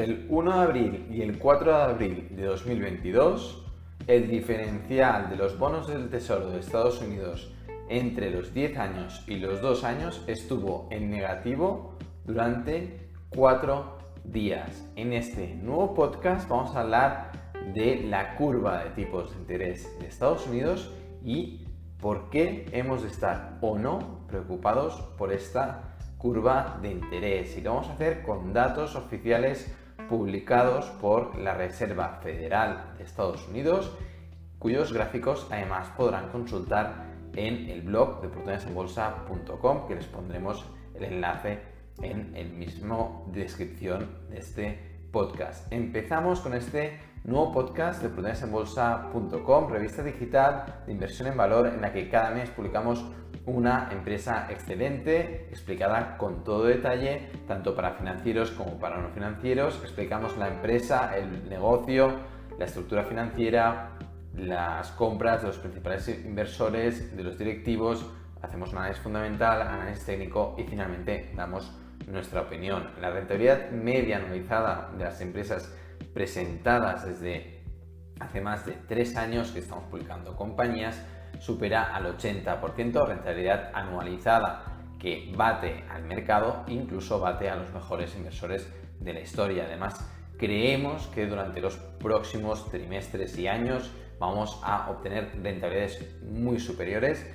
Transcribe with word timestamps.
El 0.00 0.24
1 0.30 0.56
de 0.56 0.62
abril 0.62 1.06
y 1.10 1.20
el 1.20 1.38
4 1.38 1.76
de 1.76 1.82
abril 1.82 2.28
de 2.30 2.46
2022, 2.46 3.66
el 4.06 4.30
diferencial 4.30 5.28
de 5.28 5.36
los 5.36 5.58
bonos 5.58 5.88
del 5.88 6.08
Tesoro 6.08 6.48
de 6.48 6.60
Estados 6.60 7.02
Unidos 7.02 7.52
entre 7.90 8.30
los 8.30 8.54
10 8.54 8.78
años 8.78 9.22
y 9.26 9.36
los 9.36 9.60
2 9.60 9.84
años 9.84 10.24
estuvo 10.26 10.88
en 10.90 11.10
negativo 11.10 11.98
durante 12.24 13.10
4 13.28 13.98
días. 14.24 14.88
En 14.96 15.12
este 15.12 15.54
nuevo 15.56 15.92
podcast 15.92 16.48
vamos 16.48 16.74
a 16.74 16.80
hablar 16.80 17.32
de 17.74 17.96
la 18.08 18.36
curva 18.36 18.82
de 18.84 18.90
tipos 19.04 19.34
de 19.34 19.36
interés 19.36 20.00
de 20.00 20.06
Estados 20.06 20.46
Unidos 20.46 20.90
y 21.22 21.66
por 22.00 22.30
qué 22.30 22.64
hemos 22.72 23.02
de 23.02 23.08
estar 23.08 23.58
o 23.60 23.78
no 23.78 24.24
preocupados 24.28 24.94
por 25.18 25.30
esta 25.30 25.90
curva 26.16 26.78
de 26.80 26.90
interés. 26.90 27.58
Y 27.58 27.60
lo 27.60 27.74
vamos 27.74 27.90
a 27.90 27.92
hacer 27.92 28.22
con 28.22 28.54
datos 28.54 28.96
oficiales 28.96 29.76
publicados 30.10 30.86
por 31.00 31.38
la 31.38 31.54
Reserva 31.54 32.18
Federal 32.20 32.94
de 32.98 33.04
Estados 33.04 33.46
Unidos, 33.46 33.96
cuyos 34.58 34.92
gráficos 34.92 35.46
además 35.50 35.88
podrán 35.96 36.30
consultar 36.30 37.06
en 37.34 37.70
el 37.70 37.82
blog 37.82 38.20
de 38.20 38.26
oportunidadesenbolsa.com, 38.26 39.86
que 39.86 39.94
les 39.94 40.06
pondremos 40.06 40.66
el 40.96 41.04
enlace 41.04 41.60
en 42.02 42.34
el 42.34 42.50
mismo 42.50 43.30
descripción 43.32 44.08
de 44.30 44.38
este 44.38 44.78
podcast. 45.12 45.72
Empezamos 45.72 46.40
con 46.40 46.54
este 46.54 46.98
nuevo 47.22 47.52
podcast 47.52 48.02
de 48.02 48.08
prudenciaenbolsa.com, 48.08 49.70
revista 49.70 50.02
digital 50.02 50.82
de 50.86 50.92
inversión 50.92 51.28
en 51.28 51.36
valor 51.36 51.68
en 51.68 51.80
la 51.80 51.92
que 51.92 52.08
cada 52.08 52.30
mes 52.32 52.50
publicamos 52.50 53.04
una 53.50 53.88
empresa 53.90 54.46
excelente, 54.50 55.48
explicada 55.50 56.16
con 56.16 56.44
todo 56.44 56.64
detalle, 56.64 57.30
tanto 57.46 57.74
para 57.74 57.92
financieros 57.92 58.50
como 58.52 58.78
para 58.78 58.98
no 58.98 59.10
financieros. 59.10 59.80
Explicamos 59.82 60.36
la 60.36 60.48
empresa, 60.48 61.16
el 61.16 61.48
negocio, 61.48 62.12
la 62.58 62.64
estructura 62.64 63.04
financiera, 63.04 63.90
las 64.34 64.90
compras 64.92 65.42
de 65.42 65.48
los 65.48 65.58
principales 65.58 66.08
inversores, 66.08 67.16
de 67.16 67.22
los 67.22 67.38
directivos, 67.38 68.06
hacemos 68.42 68.72
un 68.72 68.78
análisis 68.78 69.02
fundamental, 69.02 69.62
análisis 69.62 70.04
técnico 70.04 70.54
y 70.58 70.64
finalmente 70.64 71.32
damos 71.34 71.72
nuestra 72.06 72.42
opinión. 72.42 72.90
La 73.00 73.10
rentabilidad 73.10 73.70
media 73.70 74.18
anualizada 74.18 74.90
de 74.96 75.04
las 75.04 75.20
empresas 75.20 75.74
presentadas 76.14 77.06
desde 77.06 77.62
hace 78.18 78.40
más 78.40 78.66
de 78.66 78.72
tres 78.88 79.16
años 79.16 79.50
que 79.50 79.60
estamos 79.60 79.84
publicando 79.84 80.36
compañías 80.36 81.02
supera 81.40 81.94
al 81.94 82.16
80% 82.16 83.06
rentabilidad 83.06 83.70
anualizada 83.74 84.64
que 84.98 85.32
bate 85.34 85.84
al 85.90 86.04
mercado, 86.04 86.64
incluso 86.68 87.18
bate 87.18 87.48
a 87.48 87.56
los 87.56 87.72
mejores 87.72 88.14
inversores 88.14 88.70
de 89.00 89.14
la 89.14 89.20
historia. 89.20 89.64
Además, 89.64 90.06
creemos 90.38 91.06
que 91.08 91.26
durante 91.26 91.60
los 91.60 91.76
próximos 91.76 92.70
trimestres 92.70 93.36
y 93.38 93.48
años 93.48 93.90
vamos 94.18 94.60
a 94.62 94.90
obtener 94.90 95.30
rentabilidades 95.42 96.22
muy 96.22 96.60
superiores. 96.60 97.26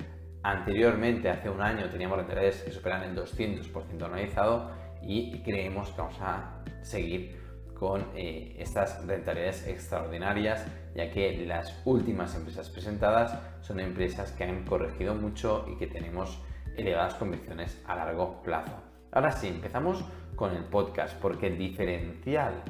Anteriormente, 0.44 1.28
hace 1.28 1.50
un 1.50 1.60
año, 1.60 1.90
teníamos 1.90 2.18
rentabilidades 2.18 2.62
que 2.62 2.70
superan 2.70 3.02
el 3.02 3.16
200% 3.16 4.04
anualizado 4.04 4.70
y 5.02 5.42
creemos 5.42 5.90
que 5.90 6.00
vamos 6.00 6.18
a 6.20 6.62
seguir 6.82 7.45
con 7.78 8.06
eh, 8.14 8.56
estas 8.58 9.06
rentabilidades 9.06 9.66
extraordinarias, 9.66 10.64
ya 10.94 11.10
que 11.10 11.44
las 11.46 11.82
últimas 11.84 12.34
empresas 12.34 12.70
presentadas 12.70 13.38
son 13.60 13.80
empresas 13.80 14.32
que 14.32 14.44
han 14.44 14.64
corregido 14.64 15.14
mucho 15.14 15.66
y 15.70 15.76
que 15.76 15.86
tenemos 15.86 16.42
elevadas 16.76 17.14
convicciones 17.14 17.82
a 17.86 17.96
largo 17.96 18.42
plazo. 18.42 18.72
Ahora 19.12 19.32
sí, 19.32 19.48
empezamos 19.48 20.04
con 20.34 20.54
el 20.54 20.64
podcast, 20.64 21.18
porque 21.20 21.48
el 21.48 21.58
diferencial 21.58 22.62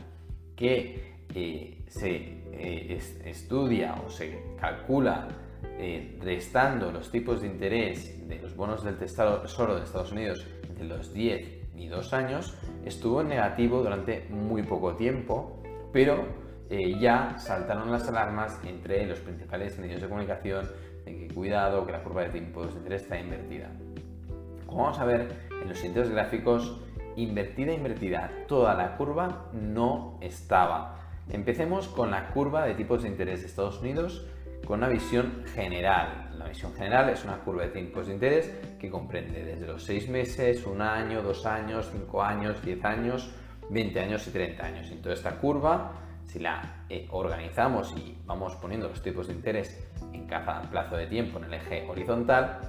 que 0.54 1.16
eh, 1.34 1.84
se 1.88 2.16
eh, 2.52 3.00
estudia 3.24 3.95
o 4.05 4.11
se 4.11 4.42
calcula 4.61 5.28
restando 6.20 6.90
los 6.90 7.11
tipos 7.11 7.42
de 7.42 7.48
interés 7.48 8.27
de 8.27 8.39
los 8.39 8.56
bonos 8.56 8.83
del 8.83 8.96
Tesoro 8.96 9.77
de 9.77 9.84
Estados 9.84 10.12
Unidos 10.12 10.46
entre 10.62 10.86
los 10.86 11.12
10 11.12 11.74
ni 11.77 11.89
dos 11.89 12.12
años, 12.12 12.56
estuvo 12.86 13.20
en 13.20 13.29
negativo 13.29 13.83
durante 13.83 14.27
muy 14.30 14.63
poco 14.63 14.95
tiempo, 14.95 15.61
pero 15.92 16.24
eh, 16.70 16.98
ya 16.98 17.36
saltaron 17.39 17.91
las 17.91 18.08
alarmas 18.08 18.58
entre 18.64 19.07
los 19.07 19.19
principales 19.19 19.79
medios 19.79 20.01
de 20.01 20.08
comunicación 20.08 20.69
de 21.05 21.19
que 21.19 21.35
cuidado, 21.35 21.85
que 21.85 21.92
la 21.92 22.02
curva 22.02 22.23
de 22.23 22.41
tipos 22.41 22.73
de 22.73 22.79
interés 22.79 23.02
está 23.02 23.19
invertida. 23.19 23.70
Como 24.67 24.85
vamos 24.85 24.98
a 24.98 25.05
ver 25.05 25.29
en 25.63 25.69
los 25.69 25.77
siguientes 25.77 26.11
gráficos, 26.11 26.80
invertida, 27.17 27.73
invertida, 27.73 28.30
toda 28.46 28.75
la 28.75 28.96
curva 28.96 29.51
no 29.52 30.19
estaba. 30.20 31.01
Empecemos 31.29 31.89
con 31.89 32.13
la 32.13 32.29
curva 32.29 32.64
de 32.64 32.75
tipos 32.75 33.02
de 33.02 33.08
interés 33.08 33.41
de 33.41 33.46
Estados 33.46 33.80
Unidos 33.80 34.27
con 34.64 34.78
una 34.78 34.89
visión 34.89 35.44
general. 35.55 36.30
La 36.39 36.46
visión 36.48 36.74
general 36.74 37.11
es 37.11 37.24
una 37.24 37.39
curva 37.39 37.62
de 37.62 37.68
tipos 37.68 38.06
de 38.06 38.14
interés 38.14 38.50
que 38.78 38.90
comprende 38.90 39.44
desde 39.44 39.67
los 39.67 39.83
6 39.84 40.08
meses, 40.08 40.67
un 40.67 40.80
año, 40.80 41.22
dos 41.22 41.46
años, 41.46 41.89
5 41.92 42.22
años, 42.22 42.62
10 42.64 42.84
años, 42.84 43.30
20 43.70 44.00
años 44.00 44.27
y 44.27 44.30
30 44.30 44.64
años. 44.64 44.90
En 44.90 45.02
toda 45.02 45.14
esta 45.14 45.36
curva, 45.39 45.92
si 46.24 46.39
la 46.39 46.84
eh, 46.89 47.06
organizamos 47.11 47.95
y 47.96 48.18
vamos 48.24 48.55
poniendo 48.56 48.89
los 48.89 49.02
tipos 49.02 49.28
de 49.28 49.34
interés 49.34 49.78
en 50.12 50.27
cada 50.27 50.62
plazo 50.62 50.96
de 50.96 51.06
tiempo 51.06 51.39
en 51.39 51.45
el 51.45 51.55
eje 51.55 51.86
horizontal, 51.89 52.61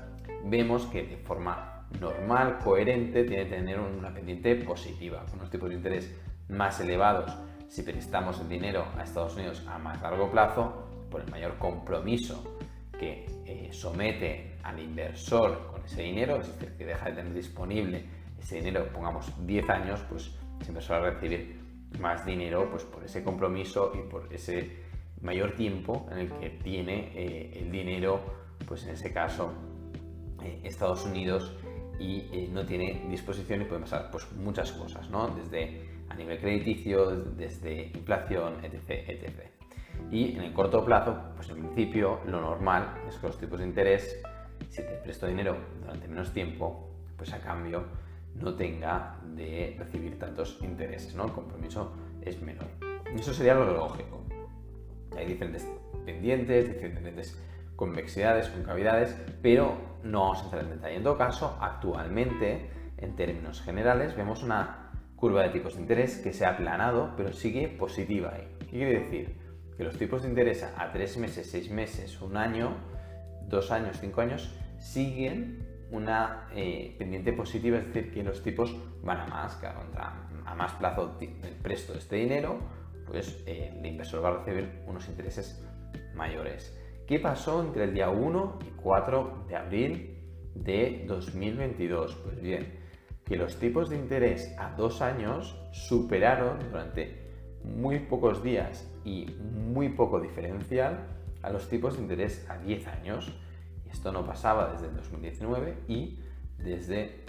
vemos 0.46 0.86
que 0.86 1.04
de 1.04 1.18
forma 1.18 1.86
normal, 2.00 2.60
coherente, 2.64 3.24
tiene 3.24 3.46
que 3.46 3.56
tener 3.56 3.80
una 3.80 4.14
pendiente 4.14 4.56
positiva, 4.56 5.24
con 5.26 5.40
unos 5.40 5.50
tipos 5.50 5.70
de 5.70 5.76
interés 5.76 6.14
más 6.50 6.80
elevados 6.80 7.32
si 7.68 7.84
prestamos 7.84 8.40
el 8.40 8.50
dinero 8.50 8.86
a 8.98 9.04
Estados 9.04 9.36
Unidos 9.36 9.64
a 9.68 9.78
más 9.78 10.02
largo 10.02 10.32
plazo, 10.32 10.88
por 11.10 11.22
el 11.22 11.32
mayor 11.32 11.58
compromiso 11.58 12.58
que 12.98 13.26
eh, 13.46 13.70
somete 13.72 14.58
al 14.64 14.80
inversor 14.80 15.68
con 15.72 15.84
ese 15.84 16.02
dinero, 16.02 16.42
es 16.42 16.48
decir, 16.48 16.76
que 16.78 16.86
deja 16.86 17.06
de 17.10 17.16
tener 17.16 17.34
disponible 17.34 18.04
ese 18.40 18.56
dinero, 18.58 18.88
pongamos 18.92 19.32
10 19.46 19.70
años, 19.70 20.02
pues 20.10 20.32
ese 20.60 20.70
inversor 20.70 21.04
va 21.04 21.08
a 21.08 21.12
recibir 21.12 21.60
más 22.00 22.26
dinero 22.26 22.70
pues, 22.70 22.84
por 22.84 23.04
ese 23.04 23.24
compromiso 23.24 23.94
y 23.96 24.10
por 24.10 24.32
ese 24.34 24.86
mayor 25.22 25.56
tiempo 25.56 26.08
en 26.12 26.18
el 26.20 26.32
que 26.34 26.50
tiene 26.50 27.12
eh, 27.16 27.60
el 27.60 27.72
dinero, 27.72 28.22
pues 28.68 28.84
en 28.86 28.92
ese 28.92 29.12
caso 29.14 29.54
eh, 30.44 30.62
Estados 30.64 31.06
Unidos 31.06 31.56
y 32.00 32.48
no 32.52 32.64
tiene 32.64 33.08
disposición 33.10 33.64
y 33.64 33.66
pueden 33.66 33.82
pasar 33.82 34.12
pues, 34.12 34.32
muchas 34.34 34.72
cosas, 34.72 35.10
¿no? 35.10 35.30
desde 35.30 35.82
a 36.10 36.16
nivel 36.16 36.40
crediticio, 36.40 37.12
desde 37.36 37.88
inflación, 37.88 38.64
etc. 38.64 38.90
etc. 39.08 39.57
Y 40.12 40.36
en 40.36 40.44
el 40.44 40.54
corto 40.54 40.84
plazo, 40.86 41.18
pues 41.36 41.50
en 41.50 41.58
principio 41.58 42.22
lo 42.26 42.40
normal 42.40 43.02
es 43.08 43.16
que 43.18 43.28
los 43.28 43.38
tipos 43.38 43.60
de 43.60 43.66
interés, 43.66 44.22
si 44.70 44.82
te 44.82 44.94
presto 45.04 45.28
dinero 45.28 45.58
durante 45.82 46.08
menos 46.08 46.32
tiempo, 46.32 46.90
pues 47.18 47.34
a 47.34 47.40
cambio 47.40 47.84
no 48.36 48.54
tenga 48.56 49.18
de 49.36 49.76
recibir 49.78 50.18
tantos 50.18 50.60
intereses, 50.62 51.16
¿no? 51.16 51.26
El 51.26 51.32
compromiso 51.32 51.94
es 52.22 52.42
menor. 52.42 52.68
Eso 53.14 53.34
sería 53.34 53.56
lo 53.56 53.72
lógico. 53.74 54.24
Hay 55.18 55.26
diferentes 55.26 55.68
pendientes, 56.06 56.68
diferentes 56.68 57.38
convexidades, 57.76 58.48
concavidades, 58.50 59.16
pero 59.42 59.76
no 60.04 60.22
vamos 60.22 60.40
a 60.40 60.44
entrar 60.46 60.64
en 60.64 60.70
detalle. 60.70 60.96
En 60.96 61.04
todo 61.04 61.18
caso, 61.18 61.58
actualmente, 61.60 62.70
en 62.98 63.16
términos 63.16 63.62
generales, 63.62 64.16
vemos 64.16 64.44
una 64.44 64.92
curva 65.16 65.44
de 65.44 65.50
tipos 65.50 65.76
de 65.76 65.82
interés 65.82 66.18
que 66.20 66.34
se 66.34 66.46
ha 66.46 66.52
aplanado, 66.52 67.14
pero 67.18 67.34
sigue 67.34 67.68
positiva 67.68 68.34
ahí. 68.36 68.48
¿Qué 68.60 68.66
quiere 68.66 69.00
decir? 69.00 69.47
Que 69.78 69.84
los 69.84 69.98
tipos 69.98 70.24
de 70.24 70.30
interés 70.30 70.64
a 70.64 70.92
tres 70.92 71.18
meses, 71.18 71.50
seis 71.50 71.70
meses, 71.70 72.20
un 72.20 72.36
año, 72.36 72.76
dos 73.48 73.72
años, 73.72 73.98
cinco 74.02 74.22
años, 74.22 74.52
siguen 74.80 75.66
una 75.92 76.50
eh, 76.54 76.96
pendiente 76.98 77.32
positiva, 77.32 77.78
es 77.78 77.86
decir, 77.94 78.12
que 78.12 78.24
los 78.24 78.42
tipos 78.42 78.76
van 79.04 79.22
a 79.22 79.28
más, 79.28 79.56
que 79.56 79.68
a 79.68 80.56
más 80.56 80.74
plazo 80.74 81.18
presto 81.62 81.94
este 81.94 82.18
dinero, 82.18 82.60
pues 83.06 83.44
eh, 83.46 83.74
el 83.78 83.86
inversor 83.86 84.24
va 84.24 84.30
a 84.30 84.38
recibir 84.40 84.82
unos 84.88 85.08
intereses 85.08 85.64
mayores. 86.16 86.78
¿Qué 87.06 87.20
pasó 87.20 87.62
entre 87.62 87.86
el 87.86 87.94
día 87.94 88.10
1 88.10 88.60
y 88.68 88.72
4 88.82 89.46
de 89.48 89.56
abril 89.56 90.18
de 90.56 91.06
2022? 91.08 92.16
Pues 92.16 92.42
bien, 92.42 92.80
que 93.24 93.38
los 93.38 93.60
tipos 93.60 93.90
de 93.90 93.96
interés 93.96 94.54
a 94.58 94.72
dos 94.72 95.02
años 95.02 95.56
superaron 95.72 96.60
durante 96.70 97.27
muy 97.76 98.00
pocos 98.00 98.44
días 98.44 98.88
y 99.04 99.28
muy 99.74 99.90
poco 99.90 100.20
diferencial 100.20 101.06
a 101.42 101.50
los 101.50 101.70
tipos 101.70 101.96
de 101.96 102.04
interés 102.04 102.46
a 102.50 102.58
10 102.58 102.88
años. 102.88 103.32
Esto 103.92 104.12
no 104.12 104.26
pasaba 104.26 104.72
desde 104.72 104.88
el 104.88 104.96
2019 104.96 105.78
y 105.88 106.20
desde 106.58 107.24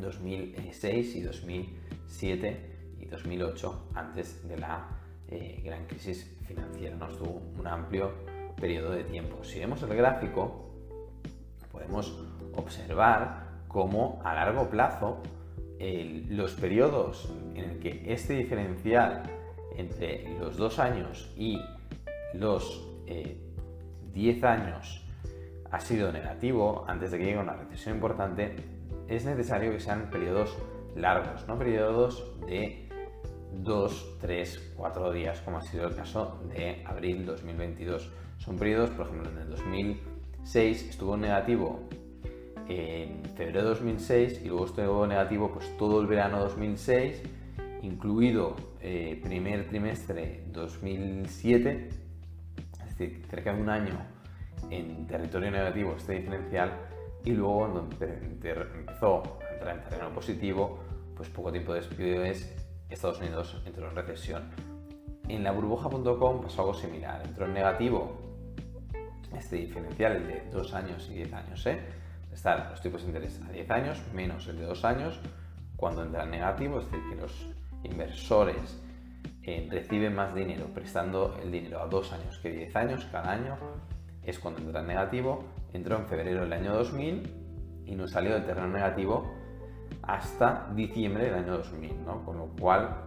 2006 0.00 1.16
y 1.16 1.20
2007 1.22 2.70
y 3.00 3.06
2008, 3.06 3.90
antes 3.94 4.48
de 4.48 4.58
la 4.58 4.88
eh, 5.28 5.60
gran 5.64 5.86
crisis 5.86 6.36
financiera. 6.46 6.96
Nos 6.96 7.18
tuvo 7.18 7.42
un 7.58 7.66
amplio 7.66 8.12
periodo 8.60 8.92
de 8.92 9.04
tiempo. 9.04 9.42
Si 9.44 9.58
vemos 9.58 9.82
el 9.82 9.94
gráfico, 9.94 10.70
podemos 11.70 12.24
observar 12.54 13.62
cómo 13.68 14.20
a 14.24 14.34
largo 14.34 14.70
plazo 14.70 15.22
los 16.30 16.52
periodos 16.52 17.30
en 17.54 17.64
el 17.70 17.78
que 17.78 18.04
este 18.06 18.34
diferencial 18.34 19.22
entre 19.76 20.38
los 20.38 20.56
dos 20.56 20.78
años 20.78 21.32
y 21.36 21.60
los 22.34 22.86
10 23.06 24.42
eh, 24.42 24.46
años 24.46 25.04
ha 25.70 25.80
sido 25.80 26.12
negativo 26.12 26.84
antes 26.86 27.10
de 27.10 27.18
que 27.18 27.24
llegue 27.24 27.38
una 27.38 27.54
recesión 27.54 27.96
importante, 27.96 28.54
es 29.08 29.24
necesario 29.24 29.72
que 29.72 29.80
sean 29.80 30.08
periodos 30.10 30.56
largos, 30.94 31.46
no 31.48 31.58
periodos 31.58 32.32
de 32.46 32.88
2, 33.52 34.18
3, 34.20 34.72
4 34.76 35.12
días, 35.12 35.40
como 35.40 35.58
ha 35.58 35.62
sido 35.62 35.88
el 35.88 35.96
caso 35.96 36.40
de 36.54 36.82
abril 36.86 37.26
2022. 37.26 38.10
Son 38.38 38.56
periodos, 38.56 38.90
por 38.90 39.06
ejemplo, 39.06 39.30
en 39.30 39.38
el 39.38 39.50
2006 39.50 40.90
estuvo 40.90 41.16
negativo 41.16 41.80
en 42.68 43.24
febrero 43.36 43.62
de 43.62 43.68
2006 43.70 44.42
y 44.44 44.48
luego 44.48 44.66
estuvo 44.66 45.06
negativo 45.06 45.50
pues 45.52 45.76
todo 45.76 46.00
el 46.00 46.06
verano 46.06 46.38
2006, 46.40 47.22
incluido 47.82 48.56
eh, 48.86 49.18
primer 49.22 49.66
trimestre 49.66 50.44
2007, 50.52 51.88
es 51.88 52.98
decir, 52.98 53.24
cerca 53.30 53.54
de 53.54 53.62
un 53.62 53.70
año 53.70 53.98
en 54.68 55.06
territorio 55.06 55.50
negativo 55.50 55.94
este 55.96 56.12
diferencial 56.20 56.70
y 57.24 57.32
luego 57.32 57.60
cuando 57.60 57.80
empezó 57.80 59.38
a 59.40 59.54
entrar 59.54 59.76
en 59.78 59.84
terreno 59.84 60.10
positivo, 60.12 60.80
pues 61.16 61.30
poco 61.30 61.50
tiempo 61.50 61.72
después 61.72 62.54
Estados 62.90 63.20
Unidos 63.20 63.62
entró 63.64 63.88
en 63.88 63.96
recesión. 63.96 64.50
En 65.28 65.42
la 65.42 65.52
burbuja.com 65.52 66.42
pasó 66.42 66.60
algo 66.60 66.74
similar, 66.74 67.22
entró 67.24 67.46
en 67.46 67.54
negativo 67.54 68.20
este 69.34 69.56
diferencial, 69.56 70.16
el 70.16 70.26
de 70.26 70.42
2 70.52 70.74
años 70.74 71.08
y 71.10 71.14
10 71.14 71.32
años, 71.32 71.66
¿eh? 71.66 71.80
Están 72.30 72.68
los 72.68 72.82
tipos 72.82 73.00
de 73.00 73.08
interés 73.08 73.40
a 73.40 73.50
10 73.50 73.70
años 73.70 74.02
menos 74.12 74.46
el 74.48 74.58
de 74.58 74.66
2 74.66 74.84
años, 74.84 75.18
cuando 75.76 76.04
entra 76.04 76.24
en 76.24 76.32
negativo, 76.32 76.80
es 76.80 76.90
decir, 76.90 77.00
que 77.08 77.16
los 77.16 77.46
inversores 77.84 78.80
eh, 79.46 79.68
reciben 79.70 80.14
más 80.14 80.34
dinero 80.34 80.66
prestando 80.72 81.36
el 81.42 81.52
dinero 81.52 81.80
a 81.80 81.86
2 81.86 82.12
años 82.14 82.38
que 82.38 82.50
10 82.50 82.76
años 82.76 83.06
cada 83.12 83.30
año, 83.30 83.58
es 84.22 84.38
cuando 84.38 84.60
entra 84.60 84.80
en 84.80 84.86
negativo, 84.86 85.44
entró 85.74 85.96
en 85.96 86.06
febrero 86.06 86.40
del 86.40 86.52
año 86.54 86.72
2000 86.72 87.84
y 87.84 87.94
no 87.94 88.08
salió 88.08 88.34
de 88.34 88.40
terreno 88.40 88.68
negativo 88.68 89.30
hasta 90.00 90.70
diciembre 90.74 91.24
del 91.24 91.34
año 91.34 91.58
2000, 91.58 92.04
¿no? 92.06 92.24
con 92.24 92.38
lo 92.38 92.46
cual 92.58 93.04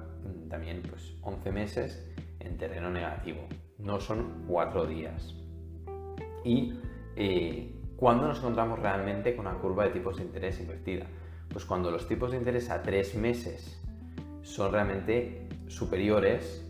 también 0.48 0.84
pues 0.88 1.16
11 1.24 1.52
meses 1.52 2.08
en 2.40 2.58
terreno 2.58 2.92
negativo, 2.92 3.42
no 3.80 4.00
son 4.00 4.46
4 4.48 4.86
días. 4.86 5.34
Y 6.44 6.80
eh, 7.16 7.74
¿cuándo 7.96 8.28
nos 8.28 8.38
encontramos 8.38 8.78
realmente 8.78 9.36
con 9.36 9.48
una 9.48 9.58
curva 9.58 9.86
de 9.86 9.90
tipos 9.90 10.18
de 10.18 10.24
interés 10.24 10.60
invertida? 10.60 11.08
Pues 11.50 11.66
cuando 11.66 11.90
los 11.90 12.08
tipos 12.08 12.32
de 12.32 12.38
interés 12.38 12.70
a 12.70 12.84
3 12.84 13.16
meses 13.16 13.82
son 14.48 14.72
realmente 14.72 15.50
superiores 15.68 16.66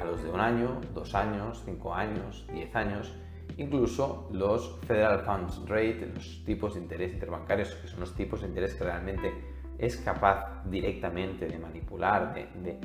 a 0.00 0.04
los 0.04 0.22
de 0.22 0.30
un 0.30 0.40
año, 0.40 0.80
dos 0.94 1.14
años, 1.14 1.62
cinco 1.64 1.94
años, 1.94 2.46
10 2.52 2.74
años, 2.74 3.12
incluso 3.58 4.28
los 4.32 4.80
Federal 4.86 5.20
Funds 5.20 5.60
Rate, 5.68 6.10
los 6.14 6.42
tipos 6.44 6.74
de 6.74 6.80
interés 6.80 7.12
interbancarios, 7.12 7.74
que 7.74 7.86
son 7.86 8.00
los 8.00 8.14
tipos 8.16 8.40
de 8.40 8.48
interés 8.48 8.74
que 8.74 8.84
realmente 8.84 9.30
es 9.78 9.98
capaz 9.98 10.64
directamente 10.64 11.46
de 11.46 11.58
manipular, 11.58 12.34
de, 12.34 12.80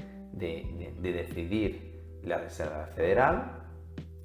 decidir 1.02 2.20
la 2.24 2.38
Reserva 2.38 2.86
Federal, 2.88 3.64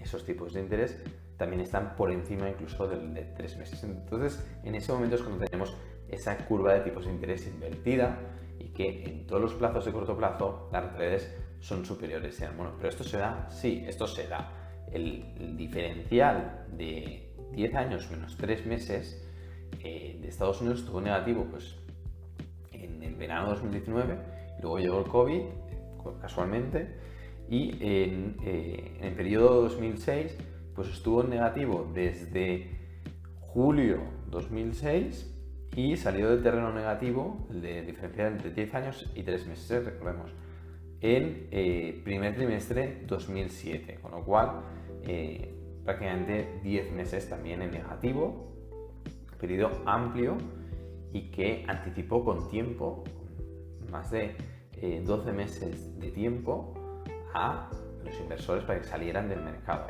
esos 0.00 0.24
tipos 0.24 0.52
de 0.52 0.62
interés 0.62 1.00
también 1.36 1.62
están 1.62 1.94
por 1.96 2.10
encima 2.10 2.48
incluso 2.48 2.88
del 2.88 3.14
de 3.14 3.22
tres 3.36 3.56
meses. 3.56 3.82
Entonces, 3.84 4.44
en 4.64 4.74
ese 4.74 4.92
momento 4.92 5.14
es 5.14 5.22
cuando 5.22 5.44
tenemos 5.44 5.76
esa 6.12 6.36
curva 6.46 6.74
de 6.74 6.80
tipos 6.80 7.06
de 7.06 7.12
interés 7.12 7.46
invertida 7.46 8.18
y 8.58 8.68
que 8.68 9.04
en 9.04 9.26
todos 9.26 9.42
los 9.42 9.54
plazos 9.54 9.84
de 9.84 9.92
corto 9.92 10.16
plazo 10.16 10.68
las 10.70 10.96
redes 10.96 11.34
son 11.60 11.84
superiores. 11.84 12.38
Bueno, 12.56 12.74
pero 12.76 12.88
esto 12.88 13.02
se 13.02 13.18
da, 13.18 13.48
sí, 13.50 13.84
esto 13.86 14.06
se 14.06 14.28
da. 14.28 14.52
El, 14.92 15.56
diferencial 15.56 16.66
de 16.76 17.34
10 17.52 17.74
años 17.74 18.10
menos 18.10 18.36
3 18.36 18.66
meses 18.66 19.26
eh, 19.82 20.18
de 20.20 20.28
Estados 20.28 20.60
Unidos 20.60 20.80
estuvo 20.80 21.00
negativo, 21.00 21.46
pues 21.50 21.76
en 22.72 23.02
el 23.02 23.14
verano 23.14 23.46
de 23.46 23.54
2019, 23.54 24.18
luego 24.60 24.78
llegó 24.78 24.98
el 24.98 25.06
COVID, 25.06 25.42
casualmente, 26.20 26.94
y 27.48 27.70
en, 27.80 28.36
eh, 28.44 28.98
el 29.00 29.14
periodo 29.14 29.62
2006 29.62 30.36
pues 30.74 30.88
estuvo 30.88 31.22
negativo 31.22 31.90
desde 31.92 32.70
julio 33.40 34.00
2006 34.30 35.32
y 35.74 35.96
salió 35.96 36.28
del 36.28 36.42
terreno 36.42 36.72
negativo, 36.72 37.46
de 37.50 37.82
diferencial 37.82 38.32
entre 38.32 38.50
10 38.50 38.74
años 38.74 39.10
y 39.14 39.22
3 39.22 39.46
meses, 39.46 39.84
recordemos, 39.84 40.30
en 41.00 41.48
eh, 41.50 42.00
primer 42.04 42.34
trimestre 42.34 43.02
2007, 43.06 43.98
con 44.00 44.12
lo 44.12 44.24
cual 44.24 44.62
eh, 45.04 45.54
prácticamente 45.84 46.60
10 46.62 46.92
meses 46.92 47.28
también 47.28 47.62
en 47.62 47.70
negativo, 47.70 48.52
periodo 49.40 49.82
amplio 49.86 50.36
y 51.12 51.30
que 51.30 51.64
anticipó 51.66 52.24
con 52.24 52.48
tiempo, 52.48 53.02
más 53.90 54.10
de 54.10 54.36
12 55.04 55.30
eh, 55.30 55.32
meses 55.32 55.98
de 55.98 56.10
tiempo, 56.10 56.74
a 57.34 57.70
los 58.04 58.20
inversores 58.20 58.62
para 58.64 58.80
que 58.80 58.86
salieran 58.86 59.28
del 59.28 59.42
mercado. 59.42 59.86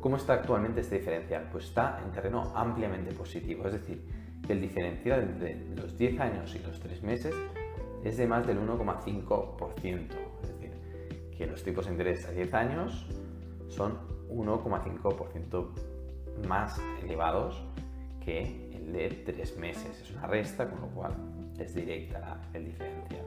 ¿Cómo 0.00 0.16
está 0.16 0.34
actualmente 0.34 0.80
este 0.80 0.98
diferencial? 0.98 1.48
Pues 1.50 1.64
está 1.64 2.00
en 2.04 2.12
terreno 2.12 2.52
ampliamente 2.54 3.12
positivo, 3.12 3.66
es 3.66 3.72
decir, 3.72 4.19
que 4.46 4.52
el 4.52 4.60
diferencial 4.60 5.22
entre 5.22 5.64
los 5.76 5.96
10 5.96 6.20
años 6.20 6.54
y 6.54 6.58
los 6.60 6.80
3 6.80 7.02
meses 7.02 7.34
es 8.04 8.16
de 8.16 8.26
más 8.26 8.46
del 8.46 8.58
1,5%, 8.58 10.10
es 10.42 10.48
decir, 10.48 10.72
que 11.36 11.46
los 11.46 11.62
tipos 11.62 11.86
de 11.86 11.92
interés 11.92 12.26
a 12.26 12.32
10 12.32 12.54
años 12.54 13.06
son 13.68 13.98
1,5% 14.30 15.68
más 16.48 16.80
elevados 17.02 17.62
que 18.24 18.70
el 18.74 18.92
de 18.92 19.10
3 19.26 19.58
meses. 19.58 20.00
Es 20.02 20.10
una 20.12 20.26
resta, 20.26 20.68
con 20.68 20.80
lo 20.80 20.88
cual 20.88 21.12
es 21.58 21.74
directa 21.74 22.40
el 22.54 22.66
diferencial. 22.66 23.24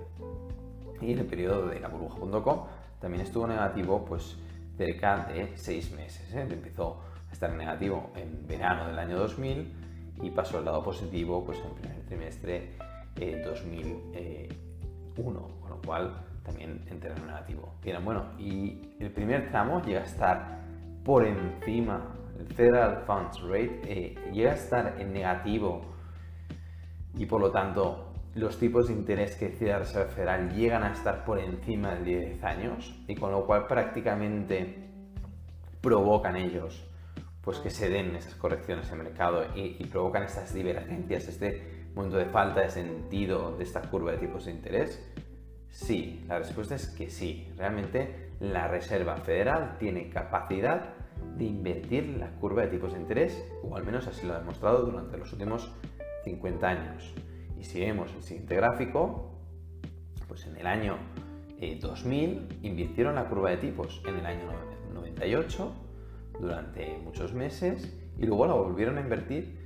Y 1.01 1.13
el 1.13 1.25
periodo 1.25 1.67
de 1.67 1.79
la 1.79 1.89
burbuja.com 1.89 2.65
también 2.99 3.23
estuvo 3.23 3.45
negativo, 3.45 4.05
pues 4.05 4.37
cerca 4.77 5.25
de 5.25 5.51
seis 5.55 5.91
meses. 5.91 6.33
¿eh? 6.33 6.47
Empezó 6.49 7.01
a 7.29 7.33
estar 7.33 7.51
negativo 7.51 8.11
en 8.15 8.47
verano 8.47 8.87
del 8.87 8.97
año 8.97 9.17
2000 9.17 9.82
y 10.21 10.29
pasó 10.29 10.57
al 10.57 10.65
lado 10.65 10.83
positivo 10.83 11.43
pues, 11.45 11.59
en 11.59 11.65
el 11.65 11.71
primer 11.73 12.01
trimestre 12.05 12.71
eh, 13.15 13.41
2001, 13.45 15.41
con 15.61 15.69
lo 15.69 15.81
cual 15.81 16.13
también 16.43 16.83
en 16.89 16.99
terreno 16.99 17.25
negativo. 17.25 17.73
Bien, 17.83 18.03
bueno, 18.03 18.25
y 18.37 18.93
el 18.99 19.11
primer 19.11 19.49
tramo 19.49 19.81
llega 19.81 20.01
a 20.01 20.05
estar 20.05 20.59
por 21.03 21.25
encima, 21.25 22.15
el 22.39 22.47
Federal 22.47 23.03
Funds 23.05 23.41
Rate 23.41 23.81
eh, 23.85 24.15
llega 24.31 24.51
a 24.51 24.55
estar 24.55 24.95
en 24.99 25.13
negativo 25.13 25.81
y 27.15 27.25
por 27.25 27.41
lo 27.41 27.51
tanto 27.51 28.13
los 28.35 28.57
tipos 28.57 28.87
de 28.87 28.93
interés 28.93 29.35
que 29.35 29.49
decide 29.49 29.71
la 29.71 29.79
Reserva 29.79 30.09
Federal 30.11 30.55
llegan 30.55 30.83
a 30.83 30.91
estar 30.91 31.23
por 31.23 31.39
encima 31.39 31.93
de 31.95 32.03
10 32.03 32.43
años 32.43 32.95
y 33.07 33.15
con 33.15 33.31
lo 33.31 33.45
cual 33.45 33.67
prácticamente 33.67 34.89
provocan 35.81 36.35
ellos 36.35 36.83
pues 37.43 37.59
que 37.59 37.69
se 37.69 37.89
den 37.89 38.15
esas 38.15 38.35
correcciones 38.35 38.89
en 38.91 38.99
mercado 38.99 39.45
y, 39.55 39.83
provocan 39.85 40.23
estas 40.23 40.53
divergencias, 40.53 41.27
este 41.27 41.85
momento 41.93 42.17
de 42.17 42.25
falta 42.25 42.61
de 42.61 42.69
sentido 42.69 43.55
de 43.57 43.63
esta 43.63 43.81
curva 43.81 44.13
de 44.13 44.19
tipos 44.19 44.45
de 44.45 44.51
interés? 44.51 45.05
Sí, 45.69 46.23
la 46.27 46.39
respuesta 46.39 46.75
es 46.75 46.87
que 46.87 47.09
sí. 47.09 47.51
Realmente 47.57 48.31
la 48.39 48.67
Reserva 48.67 49.17
Federal 49.17 49.77
tiene 49.77 50.09
capacidad 50.09 50.93
de 51.35 51.43
invertir 51.43 52.15
la 52.17 52.29
curva 52.35 52.61
de 52.61 52.69
tipos 52.69 52.93
de 52.93 52.99
interés, 52.99 53.43
o 53.63 53.75
al 53.75 53.83
menos 53.83 54.07
así 54.07 54.25
lo 54.25 54.35
ha 54.35 54.39
demostrado 54.39 54.85
durante 54.85 55.17
los 55.17 55.31
últimos 55.33 55.73
50 56.23 56.67
años. 56.67 57.13
Y 57.59 57.65
si 57.65 57.81
vemos 57.81 58.13
el 58.15 58.23
siguiente 58.23 58.55
gráfico, 58.55 59.37
pues 60.27 60.45
en 60.45 60.55
el 60.55 60.67
año 60.67 60.97
2000 61.81 62.29
eh, 62.29 62.57
invirtieron 62.61 63.15
la 63.15 63.27
curva 63.27 63.49
de 63.49 63.57
tipos 63.57 64.01
en 64.05 64.15
el 64.15 64.25
año 64.25 64.49
98 64.93 65.82
durante 66.39 66.97
muchos 66.97 67.33
meses 67.33 67.93
y 68.17 68.25
luego 68.25 68.45
la 68.47 68.53
volvieron 68.53 68.97
a 68.97 69.01
invertir 69.01 69.57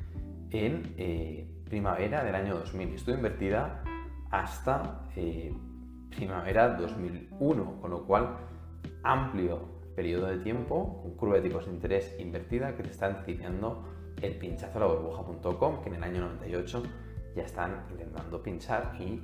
en 0.52 0.94
eh, 0.98 1.48
primavera 1.66 2.24
del 2.24 2.36
año 2.36 2.56
2000. 2.56 2.90
Estuvo 2.90 3.16
invertida 3.16 3.84
hasta 4.32 5.08
eh, 5.16 5.54
primavera 6.16 6.70
2001, 6.70 7.82
con 7.82 7.92
lo 7.92 8.06
cual 8.06 8.38
amplio 9.04 9.78
periodo 9.96 10.28
de 10.28 10.38
tiempo 10.38 11.02
con 11.02 11.16
curva 11.16 11.36
de 11.36 11.42
tipos 11.42 11.66
de 11.66 11.74
interés 11.74 12.16
invertida 12.20 12.76
que 12.76 12.84
te 12.84 12.92
está 12.92 13.08
anticipando 13.08 13.84
el 14.22 14.36
pinchazo 14.36 14.78
a 14.78 14.82
la 14.82 14.88
burbuja.com 14.88 15.82
que 15.82 15.90
en 15.90 15.96
el 15.96 16.04
año 16.04 16.22
98 16.22 16.84
ya 17.36 17.44
están 17.44 17.86
intentando 17.92 18.42
pinchar 18.42 18.96
y 19.00 19.22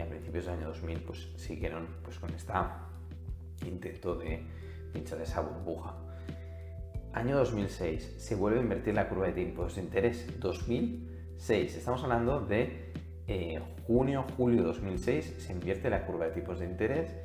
a 0.00 0.06
principios 0.06 0.46
del 0.46 0.54
año 0.54 0.68
2000 0.68 1.00
pues 1.00 1.28
siguieron 1.36 1.86
pues 2.02 2.18
con 2.18 2.30
este 2.30 2.52
intento 3.66 4.14
de 4.14 4.42
pinchar 4.92 5.20
esa 5.20 5.40
burbuja. 5.40 5.94
Año 7.18 7.36
2006 7.36 8.14
se 8.16 8.36
vuelve 8.36 8.60
a 8.60 8.62
invertir 8.62 8.94
la 8.94 9.08
curva 9.08 9.26
de 9.26 9.32
tipos 9.32 9.74
de 9.74 9.82
interés. 9.82 10.38
2006, 10.38 11.76
estamos 11.76 12.04
hablando 12.04 12.42
de 12.42 12.92
eh, 13.26 13.60
junio, 13.88 14.24
julio 14.36 14.60
de 14.60 14.68
2006 14.68 15.34
se 15.38 15.52
invierte 15.52 15.90
la 15.90 16.06
curva 16.06 16.26
de 16.26 16.30
tipos 16.30 16.60
de 16.60 16.66
interés, 16.66 17.16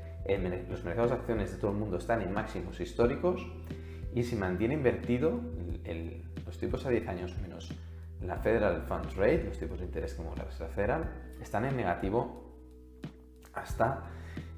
los 0.68 0.84
mercados 0.84 1.12
de 1.12 1.18
acciones 1.18 1.52
de 1.52 1.60
todo 1.60 1.70
el 1.70 1.78
mundo 1.78 1.98
están 1.98 2.24
en 2.24 2.34
máximos 2.34 2.80
históricos 2.80 3.46
y 4.16 4.24
se 4.24 4.36
mantiene 4.36 4.74
invertido 4.74 5.40
los 6.44 6.58
tipos 6.58 6.88
a 6.88 6.90
10 6.90 7.08
años 7.10 7.38
menos 7.40 7.72
la 8.20 8.38
Federal 8.38 8.82
Funds 8.88 9.16
Rate, 9.16 9.44
los 9.44 9.60
tipos 9.60 9.78
de 9.78 9.86
interés 9.86 10.18
mueve 10.18 10.38
la 10.38 10.46
Reserva 10.46 10.74
Federal, 10.74 11.12
están 11.40 11.66
en 11.66 11.78
negativo 11.78 12.52
hasta 13.54 14.10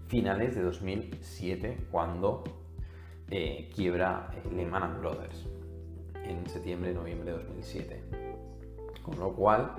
finales 0.07 0.55
de 0.55 0.61
2007 0.61 1.87
cuando 1.91 2.64
eh, 3.29 3.71
quiebra 3.73 4.29
eh, 4.33 4.55
Lehman 4.55 4.99
Brothers 4.99 5.47
en 6.23 6.47
septiembre, 6.47 6.93
noviembre 6.93 7.31
de 7.31 7.37
2007. 7.37 8.03
Con 9.01 9.19
lo 9.19 9.33
cual, 9.33 9.73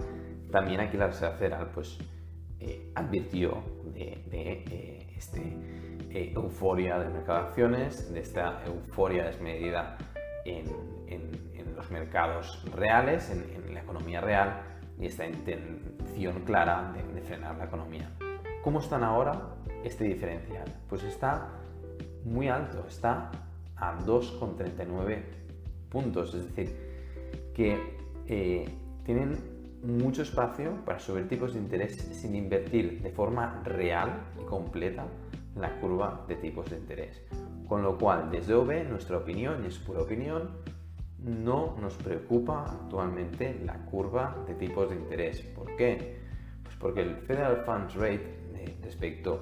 también 0.51 0.81
aquí 0.81 0.97
la 0.97 1.09
Reserva 1.09 1.37
Federal 1.37 1.71
pues, 1.73 1.99
eh, 2.61 2.91
advirtió 2.95 3.63
de, 3.95 4.23
de 4.31 5.15
esta 5.17 5.41
euforia 6.11 6.99
del 6.99 7.13
mercado 7.13 7.41
de 7.41 7.49
acciones, 7.49 8.13
de 8.13 8.21
esta 8.21 8.65
euforia 8.65 9.27
desmedida 9.27 9.99
en, 10.45 10.65
los 11.77 11.91
mercados 11.91 12.65
reales, 12.75 13.31
en, 13.31 13.75
la 13.75 13.81
economía 13.81 14.23
real 14.23 14.63
y 14.99 15.07
esta 15.07 15.27
intención 15.27 16.41
clara 16.45 16.95
de, 16.97 17.03
de 17.13 17.21
frenar 17.21 17.57
la 17.57 17.65
economía. 17.65 18.11
¿Cómo 18.63 18.81
están 18.81 19.05
ahora 19.05 19.57
este 19.85 20.05
diferencial? 20.05 20.65
Pues 20.89 21.03
está 21.03 21.51
muy 22.27 22.49
alto, 22.49 22.85
está 22.89 23.31
a 23.77 23.99
2,39 24.01 25.23
puntos, 25.89 26.35
es 26.35 26.45
decir, 26.45 26.77
que 27.55 27.97
eh, 28.27 28.69
tienen 29.05 29.39
mucho 29.83 30.23
espacio 30.23 30.85
para 30.85 30.99
subir 30.99 31.29
tipos 31.29 31.55
de 31.55 31.61
interés 31.61 31.97
sin 31.97 32.35
invertir 32.35 33.01
de 33.03 33.11
forma 33.11 33.63
real 33.65 34.25
y 34.41 34.45
completa 34.45 35.07
la 35.55 35.79
curva 35.81 36.25
de 36.27 36.35
tipos 36.37 36.69
de 36.69 36.79
interés. 36.79 37.23
Con 37.69 37.83
lo 37.83 37.97
cual, 37.97 38.31
desde 38.31 38.55
OB, 38.55 38.89
nuestra 38.89 39.19
opinión, 39.19 39.65
y 39.65 39.69
es 39.69 39.79
pura 39.79 40.03
opinión, 40.03 40.51
no 41.19 41.77
nos 41.81 41.95
preocupa 41.95 42.65
actualmente 42.65 43.61
la 43.65 43.75
curva 43.87 44.37
de 44.47 44.55
tipos 44.55 44.91
de 44.91 44.97
interés. 44.97 45.41
¿Por 45.41 45.75
qué? 45.77 46.19
Pues 46.63 46.77
porque 46.77 47.03
el 47.03 47.17
Federal 47.17 47.63
Funds 47.65 47.95
Rate 47.95 48.39
eh, 48.55 48.77
respecto 48.83 49.41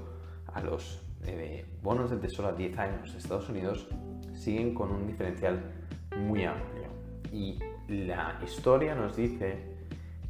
a 0.52 0.60
los 0.60 1.03
eh, 1.26 1.66
bonos 1.82 2.10
del 2.10 2.20
tesoro 2.20 2.48
a 2.48 2.52
10 2.52 2.78
años 2.78 3.12
de 3.12 3.18
Estados 3.18 3.48
Unidos 3.48 3.88
siguen 4.34 4.74
con 4.74 4.90
un 4.90 5.06
diferencial 5.06 5.72
muy 6.16 6.44
amplio. 6.44 6.88
Y 7.32 7.58
la 7.88 8.38
historia 8.44 8.94
nos 8.94 9.16
dice 9.16 9.74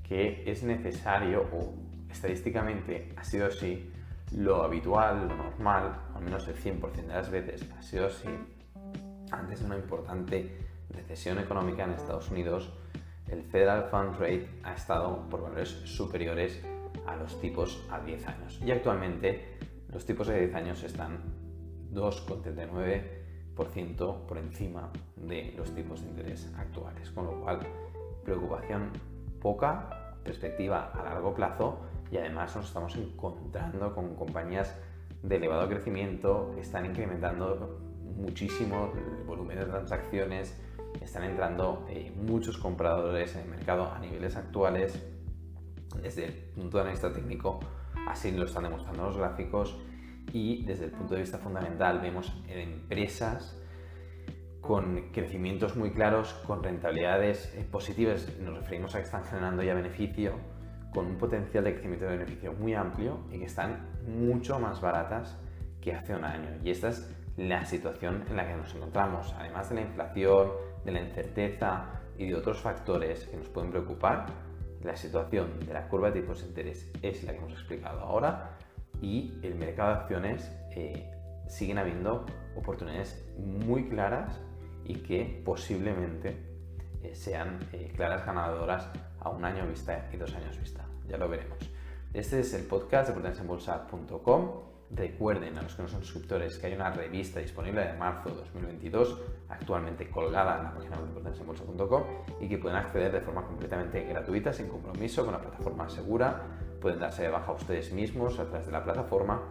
que 0.07 0.45
es 0.47 0.63
necesario, 0.63 1.47
o 1.53 1.75
estadísticamente 2.11 3.13
ha 3.17 3.25
sido 3.25 3.47
así, 3.47 3.91
lo 4.33 4.63
habitual, 4.63 5.29
lo 5.29 5.37
normal, 5.37 5.97
al 6.15 6.23
menos 6.23 6.49
el 6.49 6.57
100% 6.57 6.93
de 6.93 7.07
las 7.07 7.31
veces 7.31 7.69
ha 7.77 7.83
sido 7.83 8.07
así, 8.07 8.29
antes 9.31 9.61
de 9.61 9.67
una 9.67 9.77
importante 9.77 10.59
recesión 10.91 11.39
económica 11.39 11.85
en 11.85 11.93
Estados 11.93 12.31
Unidos, 12.31 12.73
el 13.29 13.43
Federal 13.43 13.89
Funds 13.91 14.19
Rate 14.19 14.49
ha 14.63 14.75
estado 14.75 15.29
por 15.29 15.43
valores 15.43 15.69
superiores 15.69 16.61
a 17.07 17.17
los 17.17 17.41
tipos 17.41 17.85
a 17.91 18.01
10 18.01 18.27
años. 18.29 18.61
Y 18.65 18.71
actualmente 18.71 19.59
los 19.95 20.05
tipos 20.05 20.27
de 20.27 20.41
10 20.41 20.55
años 20.57 20.83
están 20.83 21.21
2,39% 21.93 24.27
por 24.27 24.39
encima 24.39 24.91
de 25.17 25.55
los 25.57 25.73
tipos 25.73 26.03
de 26.03 26.09
interés 26.09 26.53
actuales, 26.59 27.13
con 27.13 27.27
lo 27.27 27.41
cual 27.41 27.61
preocupación 28.25 28.91
poca, 29.41 30.17
perspectiva 30.25 30.91
a 30.93 31.05
largo 31.05 31.33
plazo 31.33 31.79
y 32.11 32.17
además 32.17 32.57
nos 32.57 32.67
estamos 32.67 32.97
encontrando 32.97 33.95
con 33.95 34.17
compañías 34.17 34.77
de 35.23 35.37
elevado 35.37 35.69
crecimiento 35.69 36.51
que 36.55 36.63
están 36.63 36.87
incrementando 36.87 37.79
muchísimo 38.17 38.93
el 38.97 39.23
volumen 39.25 39.59
de 39.59 39.67
transacciones, 39.67 40.61
están 41.01 41.23
entrando 41.23 41.87
eh, 41.89 42.13
muchos 42.17 42.59
compradores 42.59 43.37
en 43.37 43.43
el 43.43 43.49
mercado 43.49 43.93
a 43.93 44.01
niveles 44.01 44.35
actuales. 44.37 45.01
Desde 46.03 46.25
el 46.25 46.33
punto 46.33 46.79
de 46.79 46.83
analista 46.83 47.13
técnico 47.13 47.61
Así 48.09 48.31
lo 48.33 48.45
están 48.45 48.65
demostrando 48.65 49.05
los 49.05 49.17
gráficos 49.17 49.79
y 50.33 50.65
desde 50.65 50.87
el 50.87 50.91
punto 50.91 51.15
de 51.15 51.21
vista 51.21 51.39
fundamental 51.39 52.01
vemos 52.01 52.33
en 52.49 52.59
empresas 52.59 53.61
con 54.61 55.11
crecimientos 55.13 55.77
muy 55.77 55.91
claros, 55.91 56.33
con 56.47 56.63
rentabilidades 56.63 57.55
eh, 57.55 57.67
positivas, 57.71 58.27
nos 58.41 58.57
referimos 58.57 58.95
a 58.95 58.99
que 58.99 59.05
están 59.05 59.25
generando 59.25 59.63
ya 59.63 59.75
beneficio, 59.75 60.33
con 60.95 61.07
un 61.07 61.19
potencial 61.19 61.65
de 61.65 61.73
crecimiento 61.73 62.07
de 62.07 62.17
beneficio 62.17 62.53
muy 62.55 62.73
amplio 62.73 63.19
y 63.31 63.39
que 63.41 63.45
están 63.45 63.91
mucho 64.07 64.59
más 64.59 64.81
baratas 64.81 65.37
que 65.83 65.93
hace 65.93 66.15
un 66.15 66.25
año. 66.25 66.49
Y 66.63 66.71
esta 66.71 66.89
es 66.89 67.15
la 67.37 67.65
situación 67.65 68.25
en 68.31 68.37
la 68.37 68.47
que 68.47 68.55
nos 68.55 68.75
encontramos, 68.75 69.35
además 69.39 69.69
de 69.69 69.75
la 69.75 69.81
inflación, 69.83 70.49
de 70.85 70.93
la 70.93 71.01
incerteza 71.01 72.01
y 72.17 72.29
de 72.29 72.35
otros 72.35 72.61
factores 72.61 73.27
que 73.27 73.37
nos 73.37 73.49
pueden 73.49 73.71
preocupar, 73.71 74.27
la 74.85 74.97
situación 74.97 75.61
de 75.67 75.73
la 75.73 75.89
curva 75.89 76.11
de 76.11 76.21
tipos 76.21 76.43
de 76.43 76.49
interés 76.49 76.91
es 77.03 77.25
la 77.25 77.33
que 77.33 77.39
hemos 77.39 77.53
explicado 77.53 78.01
ahora 78.01 78.59
y 79.01 79.39
el 79.43 79.55
mercado 79.55 79.95
de 79.95 80.01
acciones 80.01 80.53
eh, 80.71 81.11
siguen 81.49 81.79
habiendo 81.79 82.27
oportunidades 82.55 83.25
muy 83.39 83.89
claras 83.89 84.39
y 84.85 84.97
que 84.97 85.43
posiblemente 85.45 86.37
eh, 87.03 87.15
sean 87.15 87.59
eh, 87.73 87.93
claras 87.97 88.25
ganadoras 88.27 88.91
a 89.21 89.31
un 89.31 89.45
año 89.45 89.67
vista 89.67 90.09
y 90.13 90.17
dos 90.17 90.35
años 90.35 90.59
vista. 90.61 90.85
Ya 91.09 91.17
lo 91.17 91.29
veremos. 91.29 91.59
Este 92.13 92.41
es 92.41 92.53
el 92.55 92.65
podcast 92.65 93.09
de 93.09 93.15
potenciaenbolsa.com 93.15 94.74
Recuerden 94.97 95.59
a 95.59 95.63
los 95.63 95.75
que 95.75 95.83
no 95.83 95.89
son 95.89 96.03
suscriptores 96.03 96.57
que 96.57 96.69
hay 96.69 96.75
una 96.75 96.91
revista 96.91 97.41
disponible 97.41 97.85
de 97.85 97.95
marzo 97.95 98.29
de 98.29 98.37
2022, 98.37 99.19
actualmente 99.49 100.09
colgada 100.09 100.59
en 100.59 100.65
la 100.65 100.75
página 100.75 100.97
web 100.99 101.15
de 101.25 102.45
y 102.45 102.49
que 102.49 102.59
pueden 102.59 102.77
acceder 102.77 103.11
de 103.11 103.21
forma 103.21 103.43
completamente 103.43 104.05
gratuita, 104.05 104.53
sin 104.53 104.69
compromiso, 104.69 105.25
con 105.25 105.35
la 105.35 105.41
plataforma 105.41 105.89
segura. 105.89 106.43
Pueden 106.81 107.01
darse 107.01 107.23
de 107.23 107.31
baja 107.31 107.53
ustedes 107.53 107.93
mismos 107.93 108.39
a 108.39 108.45
través 108.45 108.67
de 108.67 108.73
la 108.73 108.85
plataforma 108.85 109.43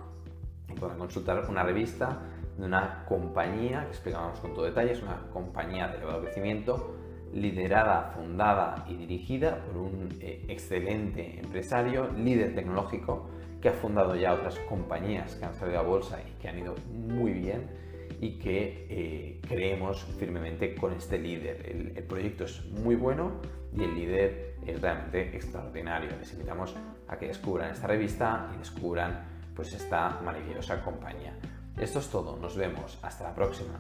y 0.69 0.73
pueden 0.73 0.97
consultar 0.97 1.43
una 1.49 1.63
revista 1.63 2.19
de 2.57 2.65
una 2.65 3.03
compañía 3.05 3.81
que 3.85 3.89
explicamos 3.89 4.39
con 4.39 4.53
todo 4.53 4.63
detalle. 4.63 4.93
Es 4.93 5.01
una 5.01 5.27
compañía 5.33 5.89
de 5.89 5.97
elevado 5.97 6.21
crecimiento 6.21 6.95
liderada, 7.33 8.13
fundada 8.15 8.85
y 8.87 8.95
dirigida 8.95 9.63
por 9.65 9.77
un 9.77 10.09
eh, 10.19 10.45
excelente 10.47 11.39
empresario, 11.39 12.09
líder 12.11 12.55
tecnológico 12.55 13.29
que 13.61 13.69
ha 13.69 13.73
fundado 13.73 14.15
ya 14.15 14.33
otras 14.33 14.59
compañías 14.59 15.35
que 15.35 15.45
han 15.45 15.55
salido 15.55 15.79
a 15.79 15.83
bolsa 15.83 16.19
y 16.21 16.41
que 16.41 16.49
han 16.49 16.59
ido 16.59 16.75
muy 16.91 17.31
bien 17.31 17.67
y 18.19 18.37
que 18.37 18.87
eh, 18.89 19.41
creemos 19.47 20.03
firmemente 20.19 20.75
con 20.75 20.93
este 20.93 21.17
líder. 21.17 21.69
El, 21.69 21.97
el, 21.97 22.03
proyecto 22.03 22.45
es 22.45 22.63
muy 22.65 22.95
bueno 22.95 23.31
y 23.75 23.83
el 23.83 23.95
líder 23.95 24.55
es 24.65 24.81
realmente 24.81 25.35
extraordinario. 25.35 26.09
Les 26.19 26.31
invitamos 26.33 26.75
a 27.07 27.17
que 27.17 27.27
descubran 27.27 27.71
esta 27.71 27.87
revista 27.87 28.49
y 28.53 28.59
descubran 28.59 29.25
pues 29.55 29.73
esta 29.73 30.19
maravillosa 30.23 30.81
compañía. 30.83 31.37
Esto 31.77 31.99
es 31.99 32.09
todo, 32.09 32.37
nos 32.37 32.55
vemos, 32.55 32.99
hasta 33.01 33.23
la 33.23 33.35
próxima. 33.35 33.79